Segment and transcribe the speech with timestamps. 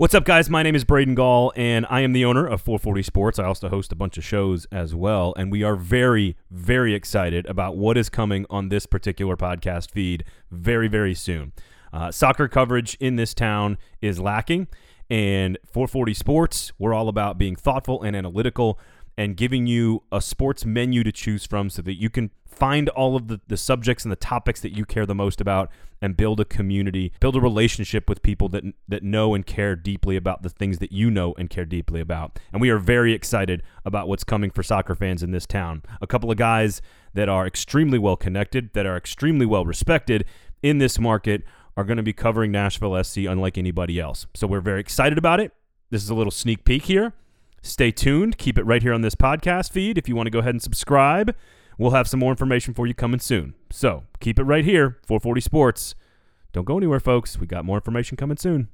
[0.00, 0.48] What's up, guys?
[0.48, 3.38] My name is Braden Gall, and I am the owner of 440 Sports.
[3.38, 7.44] I also host a bunch of shows as well, and we are very, very excited
[7.44, 11.52] about what is coming on this particular podcast feed very, very soon.
[11.92, 14.68] Uh, soccer coverage in this town is lacking,
[15.10, 18.78] and 440 Sports, we're all about being thoughtful and analytical
[19.20, 23.16] and giving you a sports menu to choose from so that you can find all
[23.16, 25.70] of the, the subjects and the topics that you care the most about
[26.00, 30.16] and build a community, build a relationship with people that that know and care deeply
[30.16, 32.38] about the things that you know and care deeply about.
[32.50, 35.82] And we are very excited about what's coming for soccer fans in this town.
[36.00, 36.80] A couple of guys
[37.12, 40.24] that are extremely well connected, that are extremely well respected
[40.62, 41.42] in this market
[41.76, 44.26] are going to be covering Nashville SC unlike anybody else.
[44.32, 45.52] So we're very excited about it.
[45.90, 47.12] This is a little sneak peek here.
[47.62, 48.38] Stay tuned.
[48.38, 49.98] Keep it right here on this podcast feed.
[49.98, 51.36] If you want to go ahead and subscribe,
[51.76, 53.54] we'll have some more information for you coming soon.
[53.70, 55.94] So keep it right here, 440 Sports.
[56.52, 57.38] Don't go anywhere, folks.
[57.38, 58.70] We got more information coming soon.